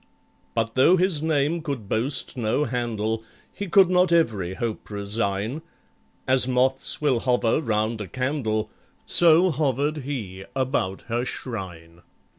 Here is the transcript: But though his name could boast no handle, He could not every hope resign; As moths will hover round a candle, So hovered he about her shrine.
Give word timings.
But 0.55 0.73
though 0.73 0.97
his 0.97 1.21
name 1.21 1.61
could 1.61 1.87
boast 1.87 2.35
no 2.35 2.63
handle, 2.65 3.23
He 3.53 3.67
could 3.67 3.87
not 3.91 4.11
every 4.11 4.55
hope 4.55 4.89
resign; 4.89 5.61
As 6.27 6.47
moths 6.47 6.99
will 7.01 7.19
hover 7.19 7.61
round 7.61 8.01
a 8.01 8.07
candle, 8.07 8.71
So 9.05 9.51
hovered 9.51 9.97
he 9.97 10.43
about 10.55 11.01
her 11.01 11.23
shrine. 11.23 12.01